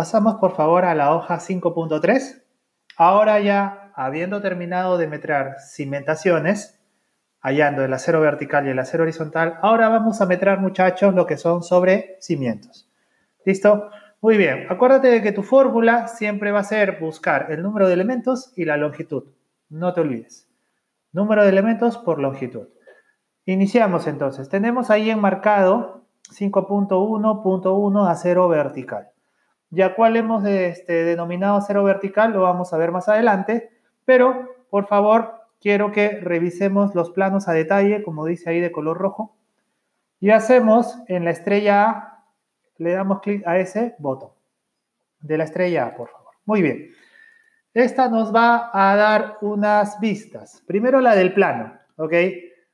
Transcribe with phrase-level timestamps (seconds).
[0.00, 2.42] Pasamos por favor a la hoja 5.3.
[2.96, 6.80] Ahora ya, habiendo terminado de metrar cimentaciones,
[7.42, 11.36] hallando el acero vertical y el acero horizontal, ahora vamos a metrar, muchachos, lo que
[11.36, 12.88] son sobre cimientos.
[13.44, 13.90] ¿Listo?
[14.22, 14.68] Muy bien.
[14.70, 18.64] Acuérdate de que tu fórmula siempre va a ser buscar el número de elementos y
[18.64, 19.24] la longitud.
[19.68, 20.48] No te olvides.
[21.12, 22.68] Número de elementos por longitud.
[23.44, 24.48] Iniciamos entonces.
[24.48, 29.10] Tenemos ahí enmarcado 5.1.1 acero vertical.
[29.70, 33.70] Ya cuál hemos este, denominado acero vertical lo vamos a ver más adelante,
[34.04, 38.98] pero por favor quiero que revisemos los planos a detalle, como dice ahí de color
[38.98, 39.36] rojo,
[40.18, 42.24] y hacemos en la estrella A,
[42.78, 44.30] le damos clic a ese botón
[45.20, 46.34] de la estrella A, por favor.
[46.44, 46.90] Muy bien.
[47.72, 50.62] Esta nos va a dar unas vistas.
[50.66, 52.12] Primero la del plano, ¿ok?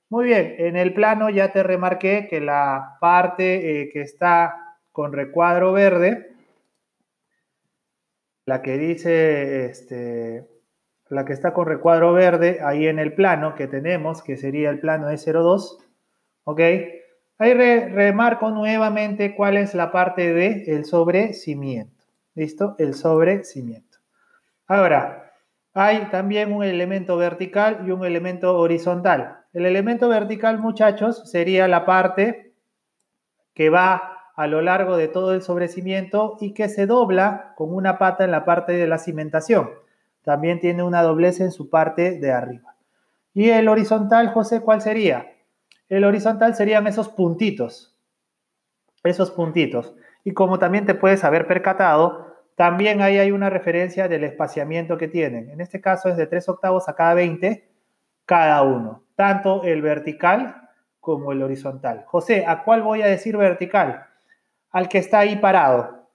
[0.09, 5.13] Muy bien, en el plano ya te remarqué que la parte eh, que está con
[5.13, 6.36] recuadro verde,
[8.47, 10.49] la que dice, este,
[11.09, 14.79] la que está con recuadro verde ahí en el plano que tenemos, que sería el
[14.79, 15.79] plano de 02,
[16.45, 16.61] ¿ok?
[17.39, 22.77] Ahí remarco nuevamente cuál es la parte de el sobrecimiento, ¿listo?
[22.79, 23.99] El sobrecimiento.
[24.67, 25.33] Ahora,
[25.75, 29.41] hay también un elemento vertical y un elemento horizontal.
[29.53, 32.53] El elemento vertical, muchachos, sería la parte
[33.55, 37.99] que va a lo largo de todo el sobrecimiento y que se dobla con una
[37.99, 39.71] pata en la parte de la cimentación.
[40.23, 42.77] También tiene una doblez en su parte de arriba.
[43.33, 45.33] Y el horizontal, José, ¿cuál sería?
[45.89, 47.97] El horizontal serían esos puntitos.
[49.03, 49.95] Esos puntitos.
[50.23, 52.27] Y como también te puedes haber percatado,
[52.57, 55.49] también ahí hay una referencia del espaciamiento que tienen.
[55.51, 57.71] En este caso es de 3 octavos a cada 20
[58.27, 59.05] cada uno.
[59.15, 60.69] Tanto el vertical
[61.01, 62.05] como el horizontal.
[62.07, 64.07] José, ¿a cuál voy a decir vertical?
[64.77, 66.07] Al que está ahí parado,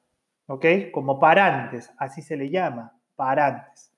[0.46, 0.66] ¿ok?
[0.92, 3.92] Como parantes, así se le llama, parantes.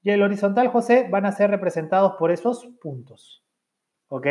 [0.00, 3.44] Y el horizontal, José, van a ser representados por esos puntos,
[4.08, 4.26] ¿ok?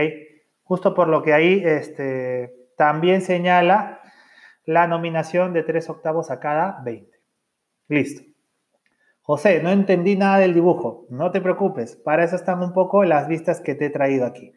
[0.64, 4.02] Justo por lo que ahí este, también señala
[4.66, 7.16] la nominación de 3 octavos a cada 20.
[7.88, 8.24] Listo.
[9.22, 11.06] José, no entendí nada del dibujo.
[11.12, 14.54] No te preocupes, para eso están un poco las vistas que te he traído aquí.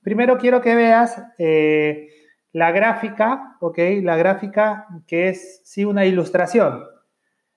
[0.00, 2.08] Primero quiero que veas eh,
[2.52, 3.78] la gráfica, ¿ok?
[4.02, 6.84] La gráfica que es, sí, una ilustración,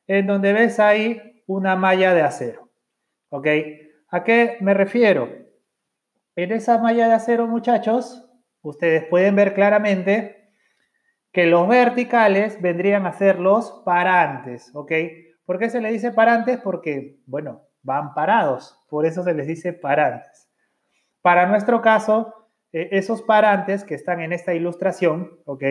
[0.08, 2.70] en donde ves ahí una malla de acero,
[3.30, 3.48] ¿ok?
[4.10, 5.30] ¿A qué me refiero?
[6.36, 8.30] En esa malla de acero, muchachos,
[8.62, 10.52] ustedes pueden ver claramente
[11.32, 14.92] que los verticales vendrían a ser los parantes, ¿ok?
[15.46, 16.60] ¿Por qué se les dice parantes?
[16.62, 20.50] Porque, bueno, van parados, por eso se les dice parantes.
[21.22, 22.45] Para nuestro caso,
[22.76, 25.64] eh, esos parantes que están en esta ilustración, ¿ok?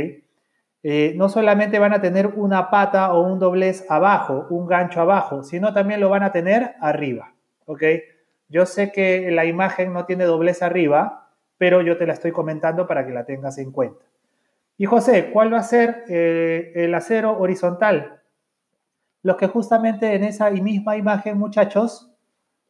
[0.82, 5.42] Eh, no solamente van a tener una pata o un doblez abajo, un gancho abajo,
[5.42, 7.34] sino también lo van a tener arriba,
[7.66, 7.82] ¿ok?
[8.48, 11.28] Yo sé que la imagen no tiene doblez arriba,
[11.58, 14.06] pero yo te la estoy comentando para que la tengas en cuenta.
[14.78, 18.22] Y José, ¿cuál va a ser eh, el acero horizontal?
[19.22, 22.14] Los que justamente en esa misma imagen, muchachos,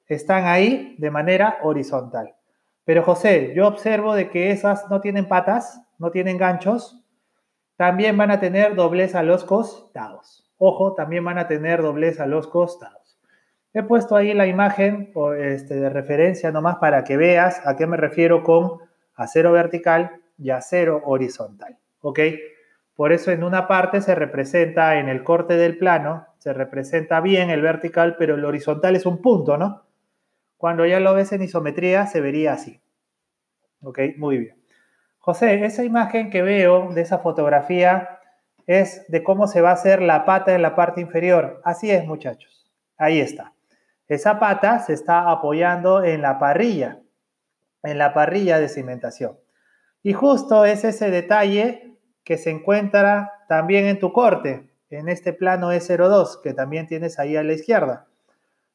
[0.09, 2.35] están ahí de manera horizontal.
[2.85, 7.03] Pero José, yo observo de que esas no tienen patas, no tienen ganchos,
[7.77, 10.51] también van a tener doblez a los costados.
[10.59, 13.19] Ojo, también van a tener doblez a los costados.
[13.73, 17.97] He puesto ahí la imagen este, de referencia nomás para que veas a qué me
[17.97, 18.79] refiero con
[19.17, 21.77] acero vertical y acero horizontal.
[22.01, 22.21] ¿Ok?
[22.95, 27.51] Por eso en una parte se representa en el corte del plano, se representa bien
[27.51, 29.83] el vertical, pero el horizontal es un punto, ¿no?
[30.65, 32.81] Cuando ya lo ves en isometría se vería así.
[33.83, 33.99] ¿Ok?
[34.17, 34.65] Muy bien.
[35.19, 38.19] José, esa imagen que veo de esa fotografía
[38.67, 41.61] es de cómo se va a hacer la pata en la parte inferior.
[41.65, 42.73] Así es, muchachos.
[42.97, 43.53] Ahí está.
[44.09, 47.03] Esa pata se está apoyando en la parrilla,
[47.83, 49.39] en la parrilla de cimentación.
[50.03, 55.75] Y justo es ese detalle que se encuentra también en tu corte, en este plano
[55.75, 58.07] E02 que también tienes ahí a la izquierda.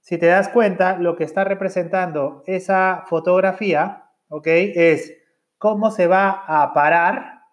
[0.10, 4.48] Si te das cuenta, lo que está representando esa fotografía, ¿ok?
[4.48, 5.14] Es
[5.60, 7.44] cómo se va a parar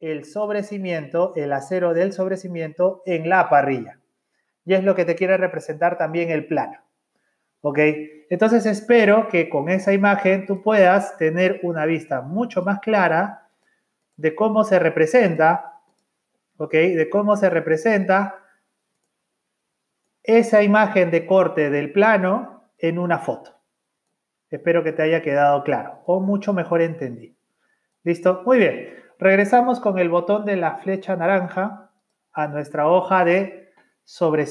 [0.00, 4.00] el sobrecimiento, el acero del sobrecimiento en la parrilla.
[4.64, 6.78] Y es lo que te quiere representar también el plano.
[7.60, 7.78] ¿Ok?
[8.30, 13.50] Entonces espero que con esa imagen tú puedas tener una vista mucho más clara
[14.16, 15.82] de cómo se representa,
[16.56, 16.72] ¿ok?
[16.72, 18.43] De cómo se representa
[20.24, 23.52] esa imagen de corte del plano en una foto.
[24.50, 27.36] Espero que te haya quedado claro o mucho mejor entendido.
[28.02, 28.42] ¿Listo?
[28.44, 28.94] Muy bien.
[29.18, 31.90] Regresamos con el botón de la flecha naranja
[32.32, 33.70] a nuestra hoja de
[34.02, 34.46] sobre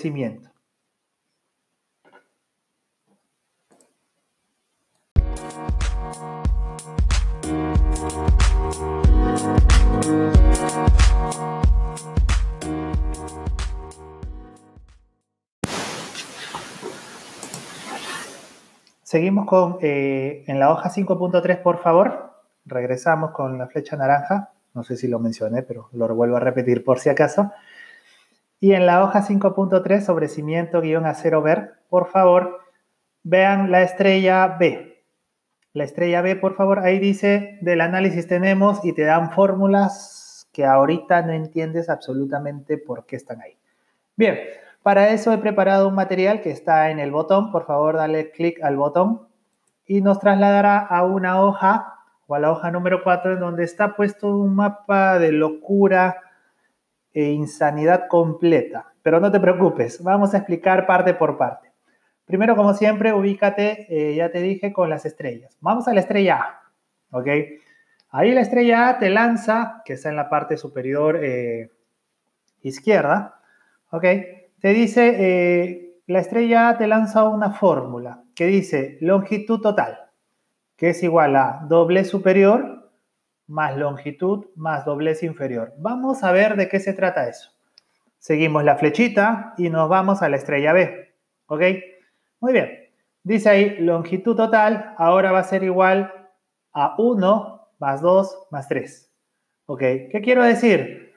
[19.13, 22.31] Seguimos con, eh, en la hoja 5.3, por favor.
[22.65, 24.50] Regresamos con la flecha naranja.
[24.74, 27.51] No sé si lo mencioné, pero lo vuelvo a repetir por si acaso.
[28.60, 32.62] Y en la hoja 5.3 sobre cimiento guion acero ver, por favor,
[33.21, 35.04] vean la estrella B.
[35.74, 40.66] La estrella B, por favor, ahí dice del análisis tenemos y te dan fórmulas que
[40.66, 43.56] ahorita no entiendes absolutamente por qué están ahí.
[44.16, 44.39] Bien,
[44.83, 47.51] para eso he preparado un material que está en el botón.
[47.51, 49.27] Por favor, dale clic al botón
[49.85, 51.95] y nos trasladará a una hoja
[52.27, 56.18] o a la hoja número 4 en donde está puesto un mapa de locura
[57.13, 58.94] e insanidad completa.
[59.01, 61.71] Pero no te preocupes, vamos a explicar parte por parte.
[62.25, 65.57] Primero, como siempre, ubícate, eh, ya te dije, con las estrellas.
[65.62, 67.27] Vamos a la estrella A, ¿ok?
[68.09, 71.69] Ahí la estrella A te lanza, que está en la parte superior eh,
[72.62, 73.39] izquierda,
[73.91, 74.06] ¿ok?
[74.63, 80.10] Te dice, eh, la estrella A te lanza una fórmula que dice longitud total,
[80.77, 82.89] que es igual a doblez superior
[83.45, 85.74] más longitud más doblez inferior.
[85.80, 87.51] Vamos a ver de qué se trata eso.
[88.19, 91.13] Seguimos la flechita y nos vamos a la estrella B.
[91.48, 91.62] ¿Ok?
[92.39, 92.89] Muy bien.
[93.21, 96.09] Dice ahí longitud total, ahora va a ser igual
[96.71, 99.13] a 1 más 2 más 3.
[99.66, 99.81] ¿Ok?
[100.09, 101.12] ¿Qué quiero decir?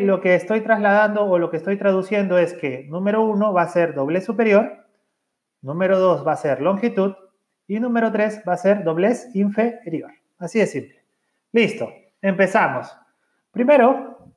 [0.00, 3.68] Lo que estoy trasladando o lo que estoy traduciendo es que número uno va a
[3.68, 4.86] ser doblez superior,
[5.62, 7.14] número dos va a ser longitud
[7.66, 10.12] y número tres va a ser doblez inferior.
[10.38, 11.04] Así de simple.
[11.52, 12.94] Listo, empezamos.
[13.50, 14.32] Primero,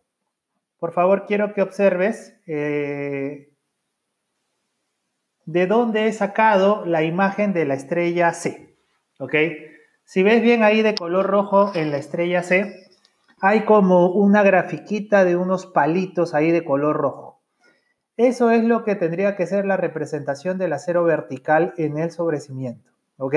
[0.79, 3.51] por favor, quiero que observes eh,
[5.45, 8.75] de dónde he sacado la imagen de la estrella C.
[9.19, 9.35] ¿Ok?
[10.05, 12.88] Si ves bien ahí de color rojo en la estrella C,
[13.41, 17.39] hay como una grafiquita de unos palitos ahí de color rojo.
[18.17, 22.91] Eso es lo que tendría que ser la representación del acero vertical en el sobrecimiento,
[23.17, 23.35] ¿ok?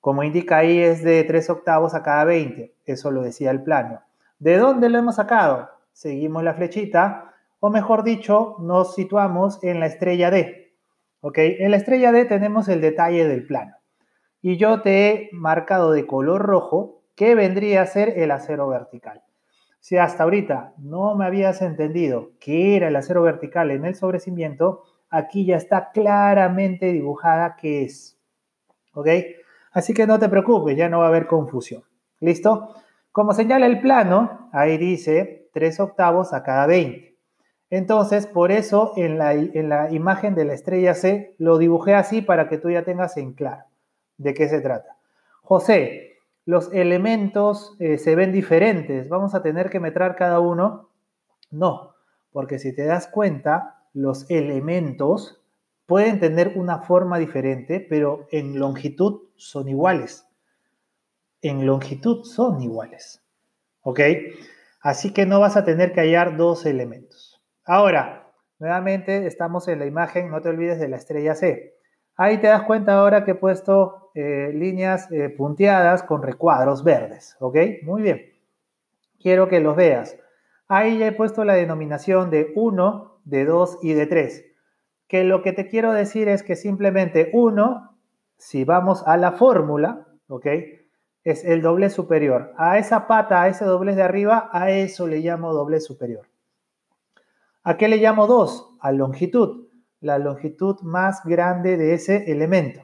[0.00, 4.00] Como indica ahí es de 3 octavos a cada 20, eso lo decía el plano.
[4.38, 5.68] ¿De dónde lo hemos sacado?
[5.92, 10.72] Seguimos la flechita, o mejor dicho, nos situamos en la estrella D,
[11.20, 11.36] ¿ok?
[11.36, 13.74] En la estrella D tenemos el detalle del plano.
[14.40, 19.22] Y yo te he marcado de color rojo ¿Qué vendría a ser el acero vertical?
[19.78, 24.84] Si hasta ahorita no me habías entendido qué era el acero vertical en el sobrecimiento,
[25.10, 28.18] aquí ya está claramente dibujada qué es.
[28.94, 29.08] ¿Ok?
[29.70, 31.82] Así que no te preocupes, ya no va a haber confusión.
[32.20, 32.74] ¿Listo?
[33.12, 37.18] Como señala el plano, ahí dice 3 octavos a cada 20.
[37.68, 42.22] Entonces, por eso en la, en la imagen de la estrella C lo dibujé así
[42.22, 43.64] para que tú ya tengas en claro
[44.16, 44.96] de qué se trata.
[45.42, 46.09] José,
[46.50, 49.08] los elementos eh, se ven diferentes.
[49.08, 50.90] Vamos a tener que metrar cada uno.
[51.52, 51.94] No,
[52.32, 55.40] porque si te das cuenta, los elementos
[55.86, 60.26] pueden tener una forma diferente, pero en longitud son iguales.
[61.40, 63.22] En longitud son iguales.
[63.82, 64.00] ¿Ok?
[64.80, 67.40] Así que no vas a tener que hallar dos elementos.
[67.64, 71.76] Ahora, nuevamente estamos en la imagen, no te olvides de la estrella C.
[72.16, 77.36] Ahí te das cuenta ahora que he puesto eh, líneas eh, punteadas con recuadros verdes,
[77.40, 77.56] ¿ok?
[77.82, 78.32] Muy bien.
[79.20, 80.16] Quiero que los veas.
[80.68, 84.44] Ahí ya he puesto la denominación de 1, de 2 y de 3.
[85.08, 87.96] Que lo que te quiero decir es que simplemente 1,
[88.36, 90.46] si vamos a la fórmula, ¿ok?
[91.24, 92.52] Es el doblez superior.
[92.56, 96.26] A esa pata, a ese doblez de arriba, a eso le llamo doblez superior.
[97.62, 98.78] ¿A qué le llamo 2?
[98.80, 102.82] A longitud la longitud más grande de ese elemento.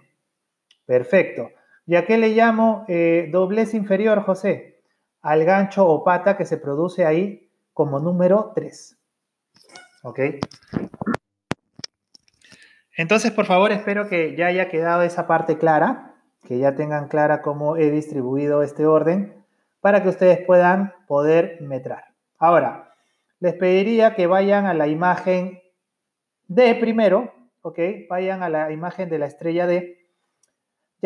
[0.87, 1.51] Perfecto.
[1.85, 4.81] ¿Y a qué le llamo eh, doblez inferior, José?
[5.21, 8.97] Al gancho o pata que se produce ahí como número 3.
[10.03, 10.21] ¿Ok?
[12.97, 16.15] Entonces, por favor, espero que ya haya quedado esa parte clara,
[16.45, 19.45] que ya tengan clara cómo he distribuido este orden,
[19.81, 22.15] para que ustedes puedan poder metrar.
[22.39, 22.95] Ahora,
[23.39, 25.61] les pediría que vayan a la imagen
[26.49, 27.79] D primero, ¿ok?
[28.09, 30.06] Vayan a la imagen de la estrella D.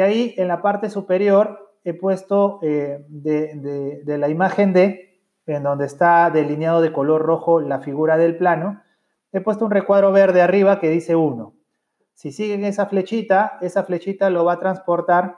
[0.00, 5.86] Ahí en la parte superior he puesto eh, de, de, la imagen D, en donde
[5.86, 8.82] está delineado de color rojo la figura del plano,
[9.32, 11.54] he puesto un recuadro verde arriba que dice 1.
[12.14, 15.36] Si siguen esa flechita, esa flechita lo va a transportar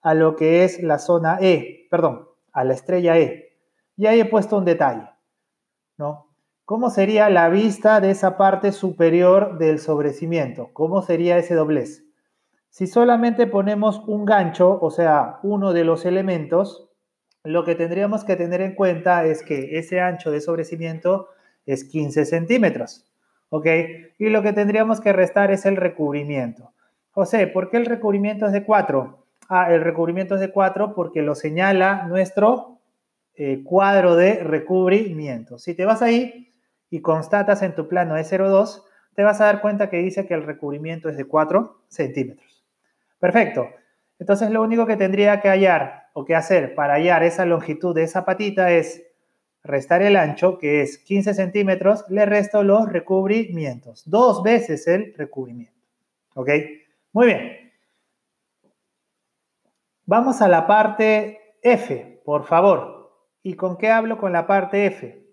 [0.00, 3.58] a lo que es la zona E, perdón, a la estrella E.
[3.96, 5.08] Y ahí he puesto un detalle,
[5.96, 6.34] ¿no?
[6.64, 10.70] ¿cómo sería la vista de esa parte superior del sobrecimiento?
[10.72, 12.03] ¿Cómo sería ese doblez?
[12.74, 16.90] Si solamente ponemos un gancho, o sea, uno de los elementos,
[17.44, 21.28] lo que tendríamos que tener en cuenta es que ese ancho de sobrecimiento
[21.66, 23.08] es 15 centímetros,
[23.50, 23.66] ¿ok?
[24.18, 26.72] Y lo que tendríamos que restar es el recubrimiento.
[27.12, 29.24] José, ¿por qué el recubrimiento es de 4?
[29.48, 32.80] Ah, el recubrimiento es de 4 porque lo señala nuestro
[33.36, 35.60] eh, cuadro de recubrimiento.
[35.60, 36.52] Si te vas ahí
[36.90, 38.82] y constatas en tu plano E02,
[39.14, 42.53] te vas a dar cuenta que dice que el recubrimiento es de 4 centímetros.
[43.18, 43.68] Perfecto.
[44.18, 48.04] Entonces lo único que tendría que hallar o que hacer para hallar esa longitud de
[48.04, 49.02] esa patita es
[49.62, 54.02] restar el ancho, que es 15 centímetros, le resto los recubrimientos.
[54.06, 55.80] Dos veces el recubrimiento.
[56.34, 56.50] ¿Ok?
[57.12, 57.72] Muy bien.
[60.06, 63.10] Vamos a la parte F, por favor.
[63.42, 65.24] ¿Y con qué hablo con la parte F?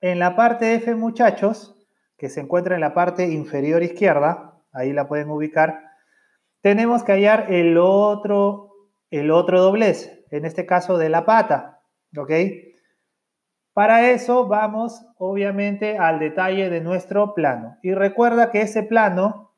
[0.00, 1.76] En la parte F, muchachos,
[2.16, 5.89] que se encuentra en la parte inferior izquierda, ahí la pueden ubicar,
[6.60, 8.70] tenemos que hallar el otro,
[9.10, 11.82] el otro doblez, en este caso de la pata,
[12.16, 12.32] ¿ok?
[13.72, 17.78] Para eso vamos, obviamente, al detalle de nuestro plano.
[17.82, 19.52] Y recuerda que ese plano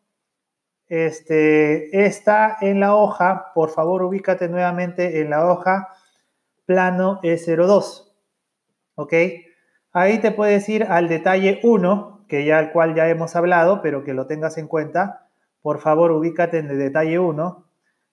[0.89, 5.89] este, está en la hoja, por favor ubícate nuevamente en la hoja
[6.67, 8.13] plano E02,
[8.97, 9.15] ¿ok?
[9.93, 14.05] Ahí te puedes ir al detalle 1, que ya al cual ya hemos hablado, pero
[14.05, 15.31] que lo tengas en cuenta.
[15.63, 17.67] Por favor, ubícate en el detalle 1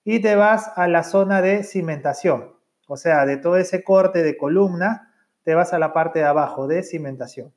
[0.05, 2.55] y te vas a la zona de cimentación.
[2.87, 5.13] O sea, de todo ese corte de columna,
[5.43, 7.53] te vas a la parte de abajo de cimentación.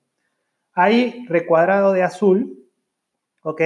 [0.72, 2.68] Ahí, recuadrado de azul,
[3.42, 3.60] ¿ok?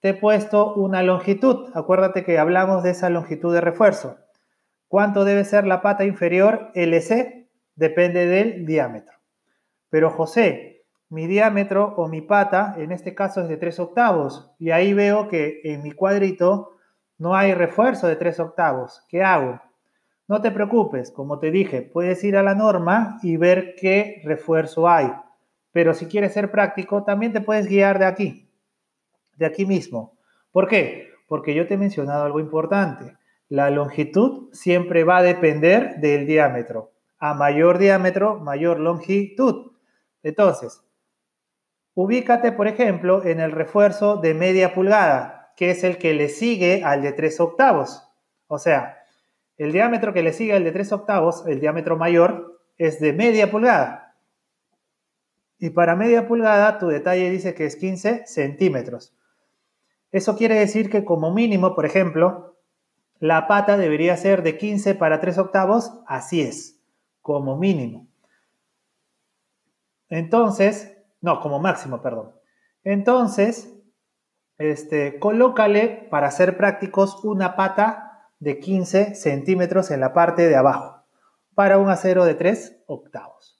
[0.00, 1.70] te he puesto una longitud.
[1.74, 4.18] Acuérdate que hablamos de esa longitud de refuerzo.
[4.88, 6.70] ¿Cuánto debe ser la pata inferior?
[6.74, 9.18] LC depende del diámetro.
[9.90, 10.69] Pero José,
[11.10, 15.28] mi diámetro o mi pata en este caso es de 3 octavos y ahí veo
[15.28, 16.72] que en mi cuadrito
[17.18, 19.04] no hay refuerzo de 3 octavos.
[19.08, 19.60] ¿Qué hago?
[20.26, 24.88] No te preocupes, como te dije, puedes ir a la norma y ver qué refuerzo
[24.88, 25.12] hay.
[25.72, 28.50] Pero si quieres ser práctico, también te puedes guiar de aquí
[29.40, 30.18] de aquí mismo.
[30.52, 31.08] ¿Por qué?
[31.26, 33.16] Porque yo te he mencionado algo importante.
[33.48, 36.92] La longitud siempre va a depender del diámetro.
[37.18, 39.72] A mayor diámetro, mayor longitud.
[40.22, 40.84] Entonces,
[41.94, 46.82] ubícate, por ejemplo, en el refuerzo de media pulgada, que es el que le sigue
[46.84, 48.08] al de 3 octavos.
[48.46, 49.04] O sea,
[49.58, 53.50] el diámetro que le sigue al de 3 octavos, el diámetro mayor, es de media
[53.50, 54.16] pulgada.
[55.58, 59.14] Y para media pulgada, tu detalle dice que es 15 centímetros.
[60.10, 62.56] Eso quiere decir que como mínimo, por ejemplo,
[63.18, 66.80] la pata debería ser de 15 para 3 octavos, así es,
[67.20, 68.08] como mínimo.
[70.08, 72.32] Entonces, no, como máximo, perdón.
[72.82, 73.74] Entonces,
[74.58, 81.04] este, colócale, para ser prácticos, una pata de 15 centímetros en la parte de abajo,
[81.54, 83.58] para un acero de 3 octavos.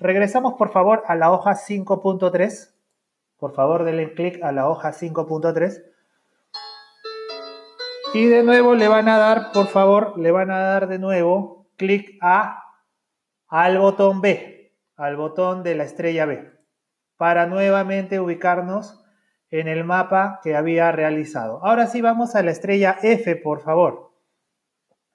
[0.00, 2.74] Regresamos, por favor, a la hoja 5.3.
[3.38, 5.82] Por favor, denle clic a la hoja 5.3.
[8.14, 11.66] Y de nuevo le van a dar, por favor, le van a dar de nuevo
[11.76, 12.62] clic a
[13.48, 16.55] al botón B, al botón de la estrella B,
[17.16, 19.02] para nuevamente ubicarnos
[19.50, 21.64] en el mapa que había realizado.
[21.64, 24.12] Ahora sí vamos a la estrella F, por favor.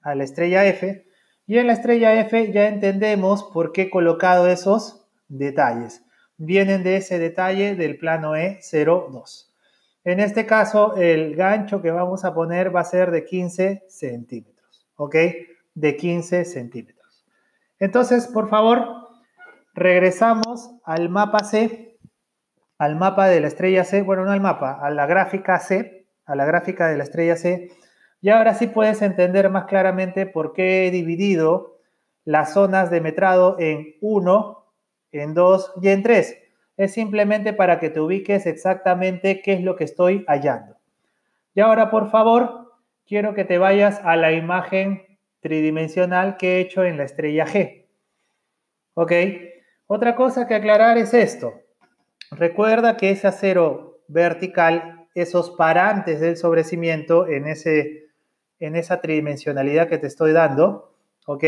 [0.01, 1.05] A la estrella F.
[1.45, 6.03] Y en la estrella F ya entendemos por qué he colocado esos detalles
[6.43, 9.47] vienen de ese detalle del plano E02.
[10.03, 14.87] En este caso, el gancho que vamos a poner va a ser de 15 centímetros,
[14.95, 15.15] ¿ok?
[15.75, 17.25] De 15 centímetros.
[17.77, 18.87] Entonces, por favor,
[19.75, 21.90] regresamos al mapa C,
[22.81, 26.35] al mapa de la estrella C, bueno, no al mapa, a la gráfica C, a
[26.35, 27.69] la gráfica de la estrella C,
[28.21, 31.77] y ahora sí puedes entender más claramente por qué he dividido
[32.25, 34.65] las zonas de metrado en 1,
[35.11, 36.37] en 2 y en 3.
[36.77, 40.75] Es simplemente para que te ubiques exactamente qué es lo que estoy hallando.
[41.53, 42.71] Y ahora, por favor,
[43.05, 47.85] quiero que te vayas a la imagen tridimensional que he hecho en la estrella G.
[48.95, 49.11] ¿Ok?
[49.85, 51.60] Otra cosa que aclarar es esto.
[52.31, 58.07] Recuerda que ese acero vertical, esos parantes del sobrecimiento en, ese,
[58.59, 60.95] en esa tridimensionalidad que te estoy dando,
[61.25, 61.43] ¿ok?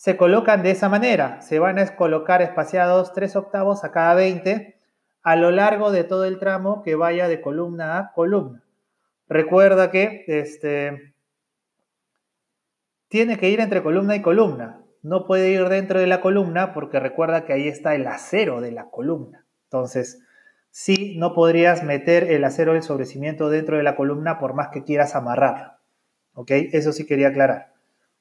[0.00, 1.42] se colocan de esa manera.
[1.42, 4.80] Se van a colocar espaciados 3 octavos a cada 20
[5.22, 8.64] a lo largo de todo el tramo que vaya de columna a columna.
[9.28, 11.12] Recuerda que este,
[13.08, 14.80] tiene que ir entre columna y columna.
[15.02, 18.72] no puede ir dentro de la columna porque recuerda que ahí está el acero de
[18.72, 19.44] la columna.
[19.70, 20.20] Entonces,
[20.70, 24.82] sí, no podrías meter el acero del sobrecimiento dentro de la columna por más que
[24.82, 25.74] quieras amarrarlo.
[26.34, 26.50] ¿Ok?
[26.50, 27.72] Eso sí quería aclarar.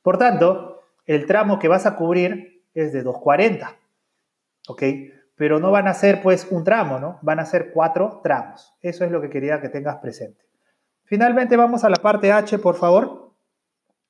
[0.03, 3.75] Por tanto, el tramo que vas a cubrir es de 240.
[4.67, 4.83] ¿Ok?
[5.35, 7.17] Pero no van a ser pues un tramo, ¿no?
[7.23, 8.75] Van a ser cuatro tramos.
[8.81, 10.45] Eso es lo que quería que tengas presente.
[11.05, 13.31] Finalmente vamos a la parte H, por favor.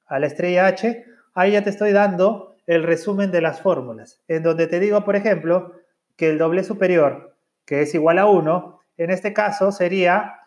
[0.07, 1.05] A la estrella H.
[1.35, 5.15] Ahí ya te estoy dando el resumen de las fórmulas, en donde te digo, por
[5.15, 5.79] ejemplo,
[6.19, 7.28] que el doble superior,
[7.69, 10.39] que es igual a 1, en este caso sería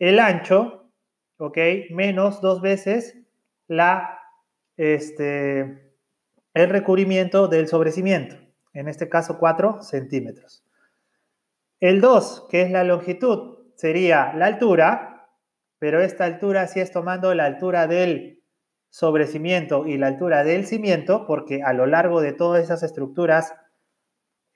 [0.00, 0.90] el ancho,
[1.38, 1.56] ¿ok?
[1.90, 3.16] Menos dos veces
[3.68, 4.18] la,
[4.76, 5.92] este,
[6.52, 8.34] el recubrimiento del sobrecimiento,
[8.72, 10.64] en este caso 4 centímetros.
[11.78, 15.28] El 2, que es la longitud, sería la altura,
[15.78, 18.42] pero esta altura sí es tomando la altura del
[18.90, 23.54] sobrecimiento y la altura del cimiento, porque a lo largo de todas esas estructuras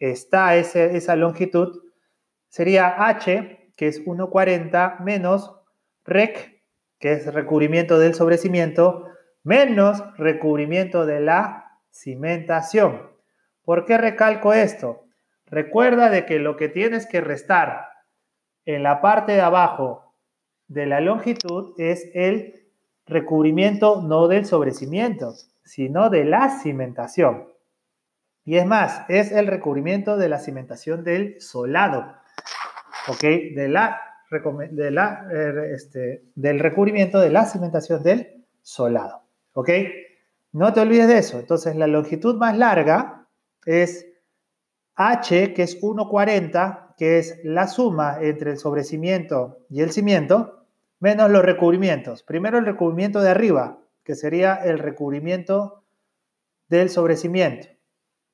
[0.00, 1.87] está esa longitud,
[2.48, 5.54] sería H, que es 1,40, menos
[6.04, 6.62] REC,
[6.98, 9.06] que es recubrimiento del sobrecimiento,
[9.44, 13.10] menos recubrimiento de la cimentación.
[13.62, 15.04] ¿Por qué recalco esto?
[15.46, 17.88] Recuerda de que lo que tienes que restar
[18.64, 20.14] en la parte de abajo
[20.66, 22.68] de la longitud es el
[23.06, 25.32] recubrimiento no del sobrecimiento,
[25.64, 27.48] sino de la cimentación.
[28.44, 32.14] Y es más, es el recubrimiento de la cimentación del solado,
[33.08, 33.20] ¿ok?
[33.54, 34.00] De la,
[34.70, 39.22] de la, eh, este, del recubrimiento de la cimentación del solado,
[39.52, 39.70] ¿ok?
[40.52, 41.38] No te olvides de eso.
[41.38, 43.26] Entonces, la longitud más larga
[43.64, 44.06] es
[44.94, 50.66] H, que es 1,40, que es la suma entre el sobrecimiento y el cimiento,
[51.00, 52.22] menos los recubrimientos.
[52.22, 55.84] Primero el recubrimiento de arriba, que sería el recubrimiento
[56.68, 57.68] del sobrecimiento,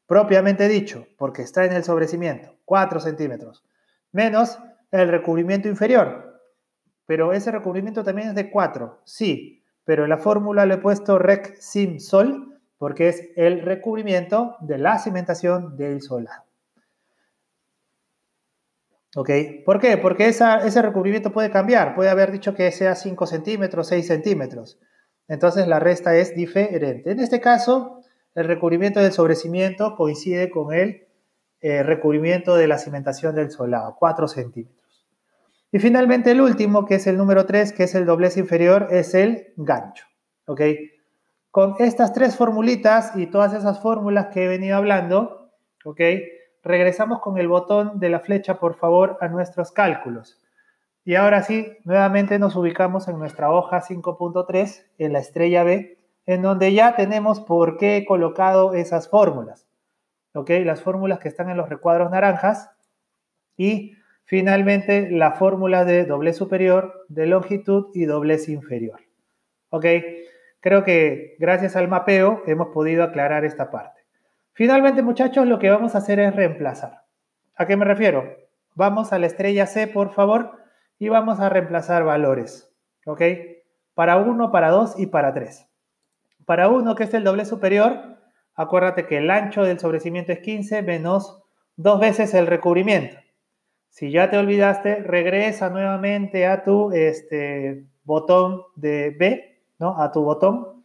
[0.07, 3.64] propiamente dicho, porque está en el sobrecimiento, 4 centímetros,
[4.12, 4.59] menos
[5.00, 6.40] el recubrimiento inferior.
[7.07, 11.18] Pero ese recubrimiento también es de 4, sí, pero en la fórmula le he puesto
[11.18, 16.44] rec sim sol porque es el recubrimiento de la cimentación del solado.
[19.16, 19.30] ¿Ok?
[19.64, 19.96] ¿Por qué?
[19.96, 21.94] Porque ese recubrimiento puede cambiar.
[21.94, 24.78] Puede haber dicho que sea 5 centímetros, 6 centímetros.
[25.28, 27.12] Entonces la resta es diferente.
[27.12, 28.00] En este caso,
[28.35, 31.07] el recubrimiento del sobrecimiento coincide con el
[31.61, 34.84] eh, recubrimiento de la cimentación del solado, 4 centímetros.
[35.74, 39.12] Y finalmente el último, que es el número 3, que es el doblez inferior, es
[39.12, 40.06] el gancho.
[40.46, 40.60] ¿Ok?
[41.50, 45.50] Con estas tres formulitas y todas esas fórmulas que he venido hablando,
[45.84, 46.00] ¿ok?
[46.62, 50.40] regresamos con el botón de la flecha, por favor, a nuestros cálculos.
[51.04, 56.42] Y ahora sí, nuevamente nos ubicamos en nuestra hoja 5.3, en la estrella B, en
[56.42, 59.66] donde ya tenemos por qué he colocado esas fórmulas.
[60.34, 60.50] ¿Ok?
[60.64, 62.70] Las fórmulas que están en los recuadros naranjas.
[63.56, 69.00] Y finalmente la fórmula de doblez superior, de longitud y doblez inferior.
[69.70, 69.87] ¿Ok?
[70.60, 74.00] Creo que gracias al mapeo hemos podido aclarar esta parte.
[74.52, 77.02] Finalmente, muchachos, lo que vamos a hacer es reemplazar.
[77.56, 78.37] ¿A qué me refiero?
[78.74, 80.58] Vamos a la estrella C, por favor,
[80.98, 82.72] y vamos a reemplazar valores.
[83.04, 83.22] ¿Ok?
[83.94, 85.68] Para 1, para 2 y para 3.
[86.46, 88.16] Para 1, que es el doble superior,
[88.54, 91.42] acuérdate que el ancho del sobrecimiento es 15 menos
[91.76, 93.16] dos veces el recubrimiento.
[93.94, 100.02] Si ya te olvidaste, regresa nuevamente a tu este, botón de B, ¿no?
[100.02, 100.85] A tu botón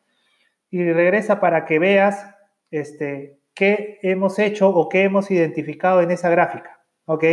[0.69, 2.23] y regresa para que veas
[2.69, 6.81] este, qué hemos hecho o qué hemos identificado en esa gráfica.
[7.05, 7.23] ¿Ok?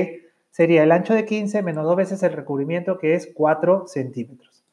[0.50, 4.64] Sería el ancho de 15 menos dos veces el recubrimiento que es 4 centímetros.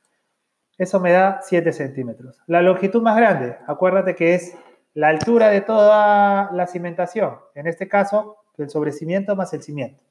[0.77, 2.39] Eso me da 7 centímetros.
[2.47, 4.55] La longitud más grande, acuérdate que es
[4.93, 7.39] la altura de toda la cimentación.
[7.55, 10.01] En este caso, el sobrecimiento más el cimiento.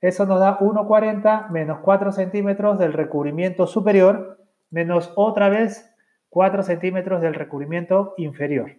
[0.00, 4.38] Eso nos da 1,40 menos 4 centímetros del recubrimiento superior
[4.70, 5.90] menos otra vez
[6.30, 8.76] 4 centímetros del recubrimiento inferior.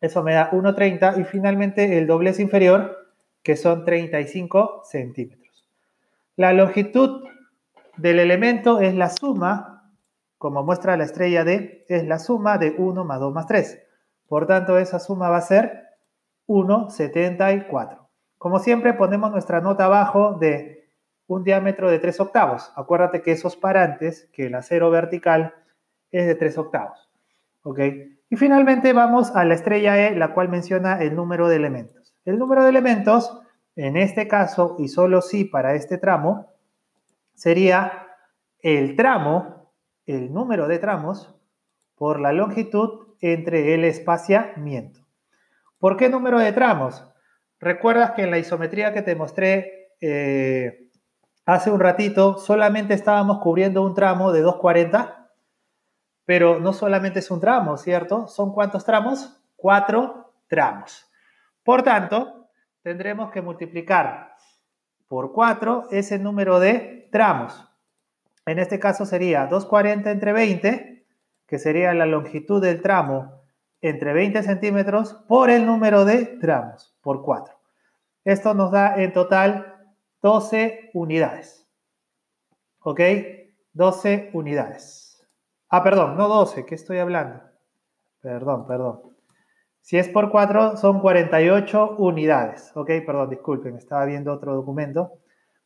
[0.00, 5.66] Eso me da 1,30 y finalmente el doblez inferior, que son 35 centímetros.
[6.36, 7.26] La longitud
[7.96, 9.92] del elemento es la suma,
[10.36, 13.82] como muestra la estrella D, es la suma de 1 más 2 más 3.
[14.28, 15.82] Por tanto, esa suma va a ser
[16.46, 17.97] 1,74.
[18.38, 20.88] Como siempre, ponemos nuestra nota abajo de
[21.26, 22.72] un diámetro de 3 octavos.
[22.76, 25.54] Acuérdate que esos parantes, que el acero vertical
[26.10, 27.10] es de 3 octavos.
[27.62, 27.80] ¿Ok?
[28.30, 32.14] Y finalmente vamos a la estrella E, la cual menciona el número de elementos.
[32.24, 33.40] El número de elementos,
[33.74, 36.52] en este caso, y solo sí para este tramo,
[37.34, 38.06] sería
[38.60, 39.72] el tramo,
[40.06, 41.34] el número de tramos,
[41.94, 45.00] por la longitud entre el espaciamiento.
[45.78, 47.04] ¿Por qué número de tramos?
[47.60, 50.90] ¿Recuerdas que en la isometría que te mostré eh,
[51.44, 55.30] hace un ratito solamente estábamos cubriendo un tramo de 240?
[56.24, 58.28] Pero no solamente es un tramo, ¿cierto?
[58.28, 59.40] ¿Son cuántos tramos?
[59.56, 61.10] Cuatro tramos.
[61.64, 62.48] Por tanto,
[62.82, 64.34] tendremos que multiplicar
[65.08, 67.68] por 4 ese número de tramos.
[68.46, 71.06] En este caso sería 240 entre 20,
[71.46, 73.37] que sería la longitud del tramo
[73.80, 77.54] entre 20 centímetros por el número de tramos, por 4.
[78.24, 79.76] Esto nos da en total
[80.22, 81.66] 12 unidades.
[82.80, 83.00] ¿Ok?
[83.72, 85.26] 12 unidades.
[85.68, 87.42] Ah, perdón, no 12, ¿qué estoy hablando?
[88.20, 89.02] Perdón, perdón.
[89.80, 92.72] Si es por 4, son 48 unidades.
[92.74, 95.12] Ok, perdón, disculpen, estaba viendo otro documento.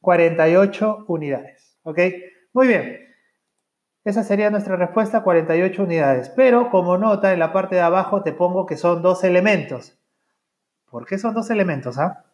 [0.00, 1.78] 48 unidades.
[1.82, 1.98] Ok,
[2.52, 3.11] muy bien.
[4.04, 6.28] Esa sería nuestra respuesta, 48 unidades.
[6.30, 9.96] Pero como nota, en la parte de abajo te pongo que son dos elementos.
[10.90, 11.98] ¿Por qué son dos elementos?
[11.98, 12.24] Ah?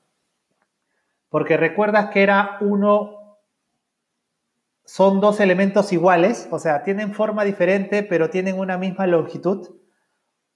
[1.29, 3.37] Porque recuerdas que era uno,
[4.85, 9.69] son dos elementos iguales, o sea, tienen forma diferente, pero tienen una misma longitud.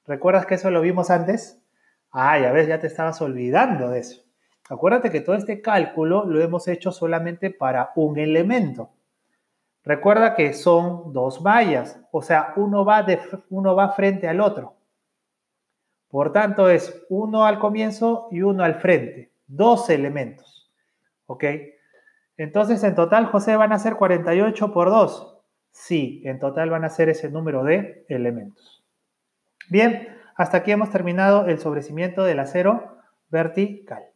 [0.06, 1.62] ¿Recuerdas que eso lo vimos antes?
[2.10, 4.22] Ay, a ver, ya te estabas olvidando de eso.
[4.68, 8.90] Acuérdate que todo este cálculo lo hemos hecho solamente para un elemento.
[9.84, 14.76] Recuerda que son dos vallas, o sea, uno va, de, uno va frente al otro.
[16.08, 19.32] Por tanto, es uno al comienzo y uno al frente.
[19.46, 20.70] Dos elementos.
[21.26, 21.44] ¿Ok?
[22.36, 25.38] Entonces, en total, José, van a ser 48 por 2.
[25.70, 28.84] Sí, en total van a ser ese número de elementos.
[29.70, 32.98] Bien, hasta aquí hemos terminado el sobrecimiento del acero
[33.30, 34.11] vertical.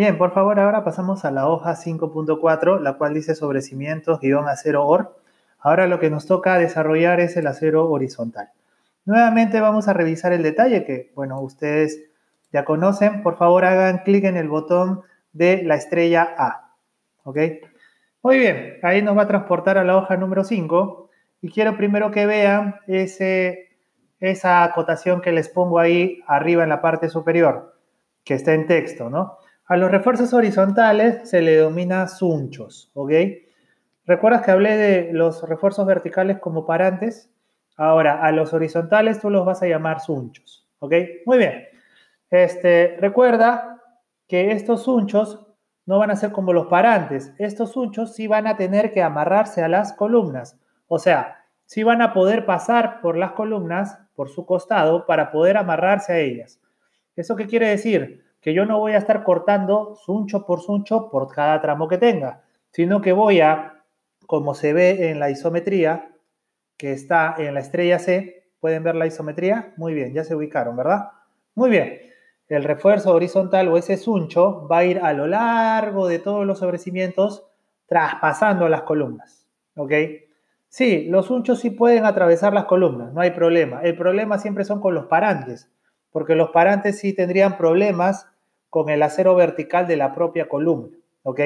[0.00, 5.14] Bien, por favor, ahora pasamos a la hoja 5.4, la cual dice sobrecimientos-acero OR.
[5.58, 8.48] Ahora lo que nos toca desarrollar es el acero horizontal.
[9.04, 12.00] Nuevamente vamos a revisar el detalle que, bueno, ustedes
[12.50, 15.02] ya conocen, por favor hagan clic en el botón
[15.34, 16.72] de la estrella A.
[17.24, 17.36] ¿Ok?
[18.22, 21.10] Muy bien, ahí nos va a transportar a la hoja número 5
[21.42, 23.76] y quiero primero que vean ese,
[24.18, 27.76] esa acotación que les pongo ahí arriba en la parte superior,
[28.24, 29.36] que está en texto, ¿no?
[29.70, 33.12] A los refuerzos horizontales se le denomina sunchos, ¿ok?
[34.04, 37.30] ¿Recuerdas que hablé de los refuerzos verticales como parantes?
[37.76, 40.92] Ahora, a los horizontales tú los vas a llamar sunchos, ¿ok?
[41.24, 41.68] Muy bien.
[42.30, 43.80] Este, recuerda
[44.26, 45.46] que estos unchos
[45.86, 47.32] no van a ser como los parantes.
[47.38, 50.58] Estos unchos sí van a tener que amarrarse a las columnas.
[50.88, 55.56] O sea, sí van a poder pasar por las columnas, por su costado, para poder
[55.56, 56.60] amarrarse a ellas.
[57.14, 58.29] ¿Eso qué quiere decir?
[58.40, 62.42] Que yo no voy a estar cortando suncho por suncho por cada tramo que tenga,
[62.70, 63.82] sino que voy a,
[64.26, 66.10] como se ve en la isometría,
[66.76, 69.74] que está en la estrella C, ¿pueden ver la isometría?
[69.76, 71.10] Muy bien, ya se ubicaron, ¿verdad?
[71.54, 72.10] Muy bien
[72.50, 76.58] el refuerzo horizontal o ese suncho va a ir a lo largo de todos los
[76.58, 77.46] sobrecimientos
[77.86, 79.46] traspasando las columnas.
[79.76, 79.92] ¿Ok?
[80.68, 83.82] Sí, los sunchos sí pueden atravesar las columnas, no hay problema.
[83.82, 85.70] El problema siempre son con los parantes,
[86.10, 88.26] porque los parantes sí tendrían problemas
[88.70, 90.96] con el acero vertical de la propia columna.
[91.22, 91.40] ¿Ok?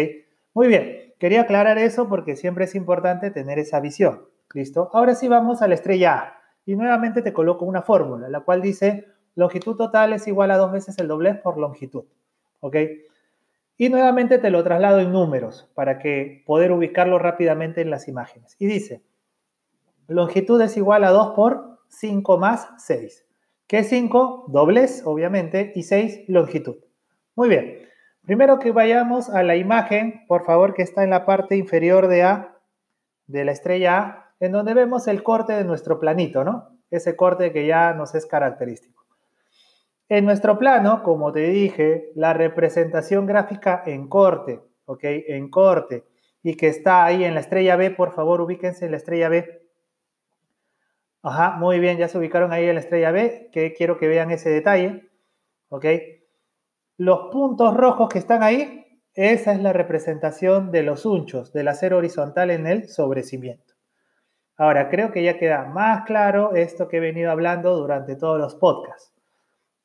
[0.52, 4.28] Muy bien, quería aclarar eso porque siempre es importante tener esa visión.
[4.52, 4.90] ¿Listo?
[4.92, 6.38] Ahora sí vamos a la estrella A.
[6.66, 10.70] Y nuevamente te coloco una fórmula, la cual dice longitud total es igual a dos
[10.70, 12.04] veces el doblez por longitud.
[12.60, 12.76] ¿Ok?
[13.76, 18.54] Y nuevamente te lo traslado en números para que poder ubicarlo rápidamente en las imágenes.
[18.60, 19.02] Y dice,
[20.06, 23.26] longitud es igual a 2 por 5 más 6.
[23.66, 24.44] ¿Qué es 5?
[24.48, 26.76] Doblez, obviamente, y 6, longitud.
[27.36, 27.88] Muy bien.
[28.22, 32.22] Primero que vayamos a la imagen, por favor, que está en la parte inferior de
[32.22, 32.58] A,
[33.26, 36.78] de la estrella A, en donde vemos el corte de nuestro planito, ¿no?
[36.90, 39.04] Ese corte que ya nos es característico.
[40.08, 45.00] En nuestro plano, como te dije, la representación gráfica en corte, ¿ok?
[45.02, 46.04] En corte,
[46.42, 49.62] y que está ahí en la estrella B, por favor, ubíquense en la estrella B.
[51.22, 54.30] Ajá, muy bien, ya se ubicaron ahí en la estrella B, que quiero que vean
[54.30, 55.10] ese detalle,
[55.68, 55.86] ¿ok?
[56.96, 61.96] Los puntos rojos que están ahí, esa es la representación de los unchos del acero
[61.96, 63.74] horizontal en el sobrecimiento.
[64.56, 68.54] Ahora, creo que ya queda más claro esto que he venido hablando durante todos los
[68.54, 69.12] podcasts.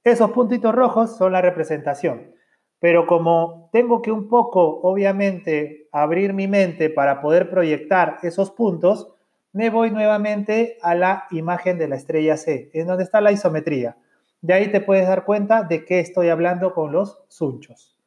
[0.04, 2.32] Esos puntitos rojos son la representación.
[2.80, 9.12] Pero como tengo que un poco, obviamente, abrir mi mente para poder proyectar esos puntos,
[9.52, 13.98] me voy nuevamente a la imagen de la estrella C, en donde está la isometría.
[14.42, 17.98] De ahí te puedes dar cuenta de qué estoy hablando con los sunchos.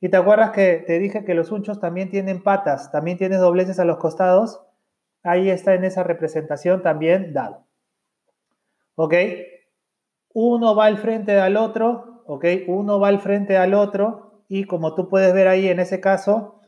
[0.00, 3.80] Y te acuerdas que te dije que los sunchos también tienen patas, también tienen dobleces
[3.80, 4.60] a los costados.
[5.24, 7.66] Ahí está en esa representación también dado.
[8.94, 9.14] ¿Ok?
[10.34, 12.44] Uno va al frente del otro, ¿ok?
[12.68, 16.60] Uno va al frente al otro y como tú puedes ver ahí en ese caso,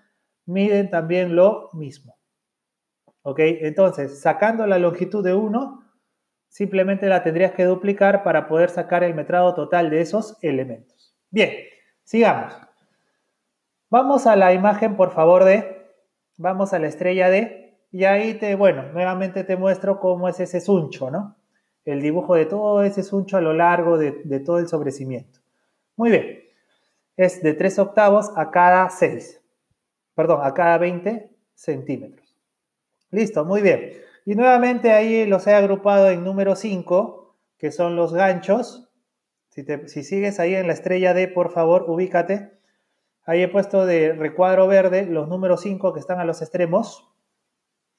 [0.47, 2.17] miden también lo mismo.
[3.23, 3.39] ¿Ok?
[3.41, 5.80] Entonces, sacando la longitud de uno,
[6.51, 11.17] simplemente la tendrías que duplicar para poder sacar el metrado total de esos elementos.
[11.31, 11.53] Bien,
[12.05, 12.53] sigamos.
[13.89, 15.87] Vamos a la imagen, por favor, de,
[16.37, 20.61] vamos a la estrella D, y ahí te, bueno, nuevamente te muestro cómo es ese
[20.61, 21.37] suncho, ¿no?
[21.85, 25.41] El dibujo de todo ese suncho a lo largo de, todo el sobrecimiento.
[25.97, 26.41] Muy bien,
[27.17, 29.41] es de 3 octavos a cada 6,
[30.15, 32.37] perdón, a cada 20 centímetros.
[33.11, 34.10] Listo, muy bien.
[34.25, 38.91] Y nuevamente ahí los he agrupado en número 5, que son los ganchos.
[39.49, 42.61] Si, si sigues ahí en la estrella D, por favor, ubícate
[43.31, 47.15] Ahí he puesto de recuadro verde los números 5 que están a los extremos,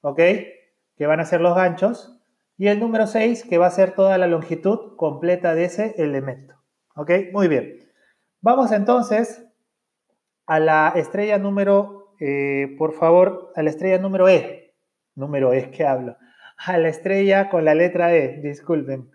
[0.02, 0.18] ¿ok?
[0.94, 2.20] Que van a ser los ganchos.
[2.58, 6.56] Y el número 6 que va a ser toda la longitud completa de ese elemento,
[6.96, 7.10] ¿ok?
[7.32, 7.78] Muy bien.
[8.42, 9.42] Vamos entonces
[10.44, 14.61] a la estrella número, eh, por favor, a la estrella número E.
[15.14, 16.16] Número E, que hablo.
[16.56, 19.10] A la estrella con la letra E, disculpen.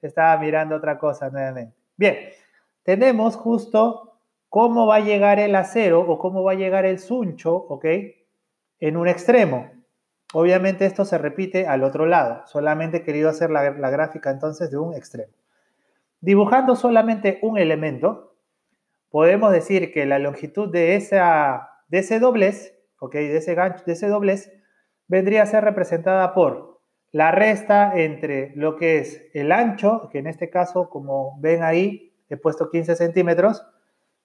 [0.00, 1.76] Estaba mirando otra cosa nuevamente.
[1.96, 2.16] Bien,
[2.82, 7.54] tenemos justo cómo va a llegar el acero o cómo va a llegar el suncho,
[7.54, 7.86] ¿ok?
[8.80, 9.70] En un extremo.
[10.34, 12.46] Obviamente esto se repite al otro lado.
[12.46, 15.32] Solamente he querido hacer la, gráfica entonces de un extremo.
[16.20, 18.36] Dibujando solamente un elemento,
[19.10, 23.14] podemos decir que la longitud de, esa, de ese doblez, ¿ok?
[23.14, 24.52] De ese, gancho, de ese doblez,
[25.12, 30.26] vendría a ser representada por la resta entre lo que es el ancho, que en
[30.26, 33.62] este caso, como ven ahí, he puesto 15 centímetros,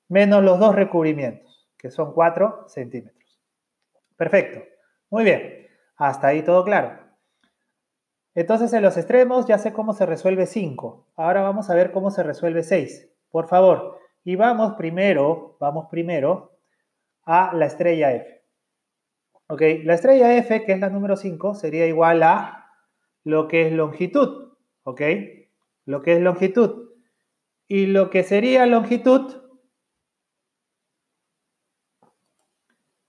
[0.07, 3.37] menos los dos recubrimientos, que son 4 centímetros.
[4.15, 4.63] Perfecto.
[5.09, 5.67] Muy bien.
[5.97, 6.97] Hasta ahí todo claro.
[8.33, 11.07] Entonces en los extremos ya sé cómo se resuelve 5.
[11.17, 13.11] Ahora vamos a ver cómo se resuelve 6.
[13.29, 13.99] Por favor.
[14.23, 16.57] Y vamos primero, vamos primero
[17.25, 18.36] a la estrella F.
[19.49, 22.71] Ok, la estrella F, que es la número 5, sería igual a
[23.23, 24.53] lo que es longitud.
[24.83, 25.01] Ok,
[25.85, 26.89] lo que es longitud.
[27.67, 29.47] Y lo que sería longitud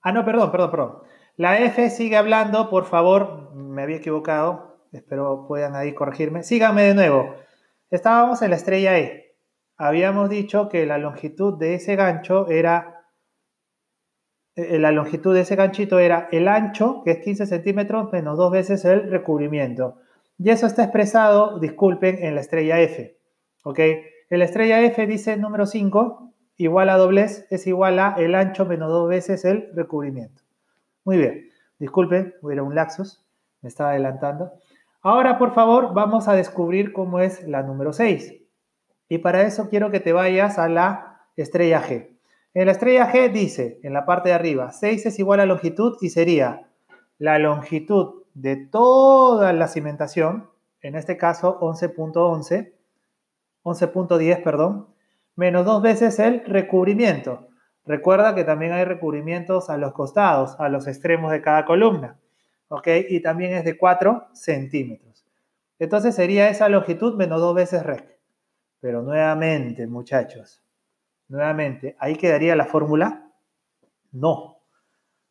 [0.08, 1.02] Ah, no, perdón, perdón, perdón.
[1.36, 6.42] La F sigue hablando, por favor, me había equivocado, espero puedan ahí corregirme.
[6.42, 7.34] Síganme de nuevo.
[7.90, 9.36] Estábamos en la estrella E.
[9.76, 12.97] Habíamos dicho que la longitud de ese gancho era,
[14.58, 18.84] la longitud de ese ganchito era el ancho, que es 15 centímetros, menos dos veces
[18.84, 19.96] el recubrimiento.
[20.38, 23.16] Y eso está expresado, disculpen, en la estrella F.
[23.64, 23.78] ¿Ok?
[24.30, 28.66] En la estrella F dice número 5, igual a doblez es igual a el ancho
[28.66, 30.42] menos dos veces el recubrimiento.
[31.04, 33.24] Muy bien, disculpen, hubiera un laxus,
[33.62, 34.52] me estaba adelantando.
[35.00, 38.34] Ahora, por favor, vamos a descubrir cómo es la número 6.
[39.08, 42.17] Y para eso quiero que te vayas a la estrella G.
[42.54, 45.96] En la estrella G dice, en la parte de arriba, 6 es igual a longitud
[46.00, 46.70] y sería
[47.18, 50.48] la longitud de toda la cimentación,
[50.80, 52.72] en este caso 11.11,
[53.64, 54.88] 11.10, perdón,
[55.36, 57.48] menos dos veces el recubrimiento.
[57.84, 62.18] Recuerda que también hay recubrimientos a los costados, a los extremos de cada columna.
[62.68, 62.86] ¿Ok?
[63.08, 65.24] Y también es de 4 centímetros.
[65.78, 68.18] Entonces sería esa longitud menos dos veces rec.
[68.80, 70.62] Pero nuevamente, muchachos,
[71.28, 73.30] nuevamente, ¿ahí quedaría la fórmula?
[74.12, 74.58] No.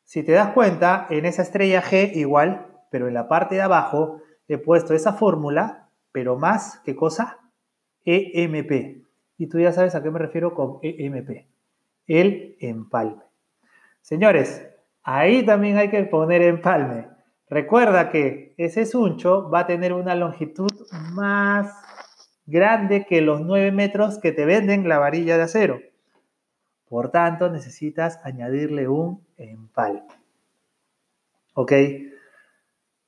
[0.06, 4.22] Si te das cuenta, en esa estrella G igual, pero en la parte de abajo
[4.48, 7.40] he puesto esa fórmula, pero más, ¿qué cosa?
[8.06, 9.06] EMP.
[9.38, 11.48] Y tú ya sabes a qué me refiero con EMP,
[12.08, 13.24] el empalme.
[14.02, 14.66] Señores,
[15.04, 17.10] ahí también hay que poner empalme.
[17.50, 20.72] Recuerda que ese suncho va a tener una longitud
[21.12, 21.74] más
[22.48, 25.82] grande que los 9 metros que te venden la varilla de acero.
[26.90, 30.08] Por tanto, necesitas añadirle un empalme.
[31.54, 31.74] ¿Ok?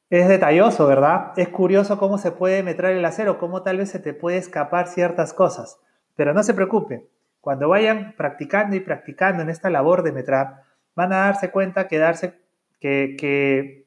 [0.10, 1.34] Es detalloso, ¿verdad?
[1.38, 4.88] Es curioso cómo se puede metrar el acero, cómo tal vez se te puede escapar
[4.88, 5.80] ciertas cosas.
[6.15, 7.08] Pero no se preocupe,
[7.41, 10.63] cuando vayan practicando y practicando en esta labor de metrar,
[10.95, 12.34] van a darse cuenta que, darse,
[12.80, 13.86] que,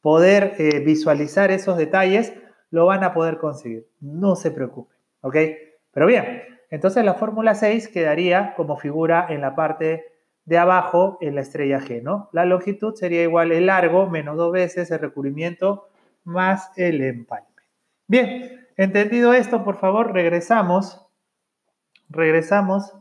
[0.00, 2.32] poder eh, visualizar esos detalles
[2.70, 3.86] lo van a poder conseguir.
[4.00, 5.36] No se preocupe, ¿ok?
[5.92, 10.04] Pero bien, entonces la fórmula 6 quedaría como figura en la parte
[10.44, 12.30] de abajo en la estrella G, ¿no?
[12.32, 15.88] La longitud sería igual el largo menos dos veces el recubrimiento
[16.24, 17.46] más el empalme.
[18.06, 21.04] Bien, Entendido esto, por favor, regresamos,
[22.08, 22.94] regresamos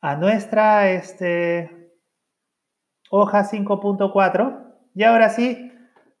[0.00, 1.92] a nuestra este,
[3.10, 5.70] hoja 5.4 y ahora sí,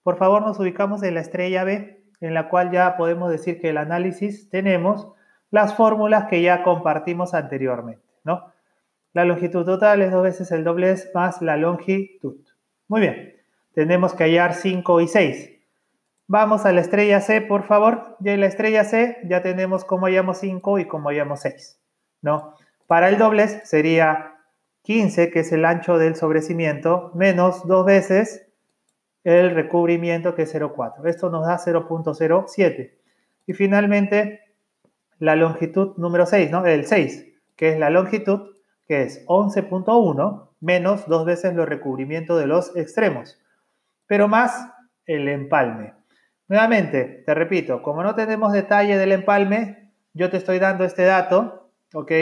[0.02, 3.70] por favor, nos ubicamos en la estrella B, en la cual ya podemos decir que
[3.70, 5.12] el análisis tenemos
[5.50, 8.52] las fórmulas que ya compartimos anteriormente, ¿no?
[9.12, 12.36] La longitud total es dos veces el doblez más la longitud.
[12.88, 13.36] Muy bien,
[13.72, 15.52] tenemos que hallar 5 y 6.
[16.28, 18.16] Vamos a la estrella C, por favor.
[18.20, 21.80] Ya en la estrella C ya tenemos cómo hallamos 5 y cómo hallamos 6,
[22.22, 22.54] ¿no?
[22.86, 24.34] Para el doblez sería
[24.82, 28.45] 15, que es el ancho del sobrecimiento, menos dos veces
[29.26, 31.04] el recubrimiento, que es 0,4.
[31.08, 32.92] Esto nos da 0.07.
[33.48, 34.40] Y finalmente,
[35.18, 36.64] la longitud número 6, ¿no?
[36.64, 38.54] El 6, que es la longitud,
[38.86, 43.36] que es 11.1 menos dos veces los recubrimientos de los extremos,
[44.06, 44.72] pero más
[45.06, 45.94] el empalme.
[46.46, 51.72] Nuevamente, te repito, como no tenemos detalle del empalme, yo te estoy dando este dato,
[51.94, 52.12] ¿ok?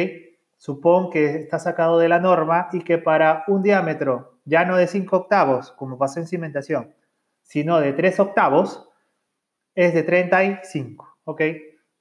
[0.57, 4.87] Supón que está sacado de la norma y que para un diámetro ya no de
[4.87, 6.94] 5 octavos, como pasó en cimentación,
[7.42, 8.88] sino de 3 octavos,
[9.74, 11.42] es de 35, ¿ok?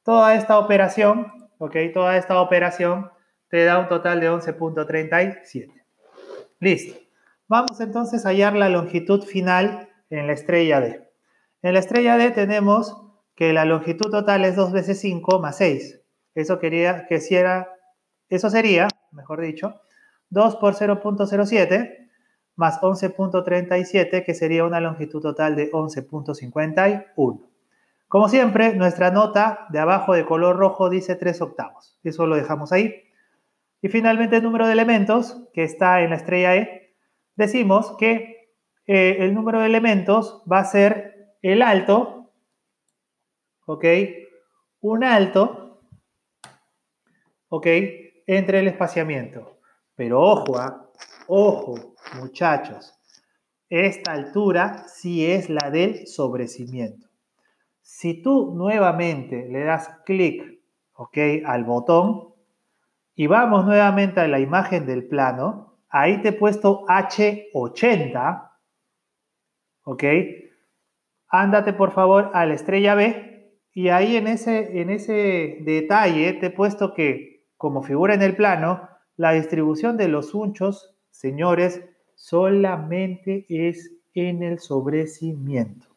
[0.03, 1.75] Toda esta operación, ¿ok?
[1.93, 3.09] Toda esta operación
[3.49, 5.83] te da un total de 11.37.
[6.59, 6.99] Listo.
[7.47, 11.09] Vamos entonces a hallar la longitud final en la estrella D.
[11.61, 13.01] En la estrella D tenemos
[13.35, 16.01] que la longitud total es 2 veces 5 más 6.
[16.35, 17.69] Eso, quería, que si era,
[18.29, 19.81] eso sería, mejor dicho,
[20.29, 22.02] 2 por 0.07
[22.55, 27.41] más 11.37, que sería una longitud total de 11.51.
[28.07, 31.99] Como siempre, nuestra nota de abajo de color rojo dice 3 octavos.
[32.03, 33.03] Eso lo dejamos ahí.
[33.81, 36.95] Y finalmente el número de elementos, que está en la estrella E,
[37.35, 38.53] decimos que
[38.85, 42.31] eh, el número de elementos va a ser el alto,
[43.65, 43.85] ¿ok?
[44.81, 45.81] Un alto,
[47.49, 47.67] ¿ok?
[48.27, 49.57] Entre el espaciamiento.
[49.95, 50.89] Pero ojo, ¿ah?
[51.27, 52.93] ojo, muchachos,
[53.69, 57.07] esta altura sí es la del sobrecimiento.
[57.81, 60.61] Si tú nuevamente le das clic,
[60.93, 61.17] ¿ok?
[61.45, 62.33] Al botón,
[63.15, 65.77] y vamos nuevamente a la imagen del plano.
[65.89, 68.51] Ahí te he puesto H80.
[69.83, 70.03] ¿Ok?
[71.27, 73.59] Ándate por favor a la estrella B.
[73.73, 78.35] Y ahí en ese, en ese detalle te he puesto que, como figura en el
[78.35, 81.81] plano, la distribución de los unchos, señores,
[82.15, 85.87] solamente es en el sobrecimiento.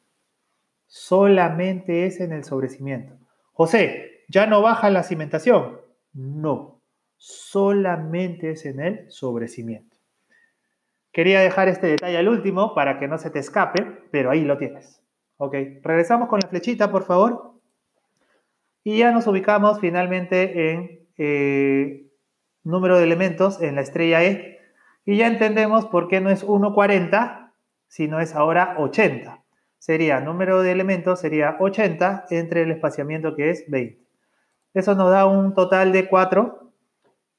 [0.87, 3.15] Solamente es en el sobrecimiento.
[3.53, 5.81] José, ¿ya no baja la cimentación?
[6.13, 6.77] No
[7.17, 9.97] solamente es en el sobrecimiento.
[11.13, 14.59] Quería dejar este detalle al último para que no se te escape, pero ahí lo
[14.59, 15.03] tienes.
[15.39, 17.55] Ok, regresamos con la flechita, por favor.
[18.85, 22.06] Y ya nos ubicamos finalmente en eh,
[22.67, 24.59] número de elementos en la estrella E.
[25.05, 27.53] Y ya entendemos por qué no es 1,40,
[27.87, 29.43] sino es ahora 80.
[29.79, 34.05] Sería, número de elementos sería 80 entre el espaciamiento que es 20.
[34.75, 36.73] Eso nos da un total de 4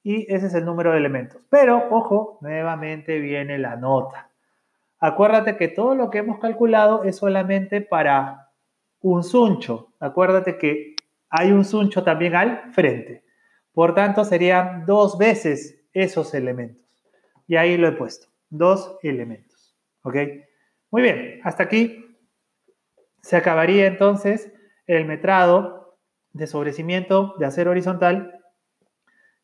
[0.02, 1.42] y ese es el número de elementos.
[1.50, 4.30] Pero, ojo, nuevamente viene la nota.
[5.00, 8.52] Acuérdate que todo lo que hemos calculado es solamente para
[9.02, 9.90] un suncho.
[10.00, 10.96] Acuérdate que
[11.30, 13.27] hay un suncho también al frente.
[13.78, 16.84] Por tanto, serían dos veces esos elementos.
[17.46, 18.26] Y ahí lo he puesto.
[18.50, 19.78] Dos elementos.
[20.02, 20.16] ¿Ok?
[20.90, 21.40] Muy bien.
[21.44, 22.18] Hasta aquí
[23.22, 24.52] se acabaría entonces
[24.88, 25.96] el metrado
[26.34, 28.42] de sobrecimiento de acero horizontal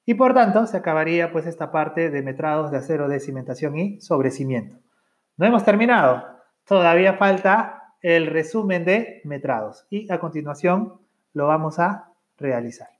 [0.03, 4.01] y por tanto, se acabaría pues esta parte de metrados de acero de cimentación y
[4.01, 4.77] sobrecimiento.
[5.37, 6.25] No hemos terminado.
[6.65, 10.99] Todavía falta el resumen de metrados y a continuación
[11.33, 12.92] lo vamos a realizar.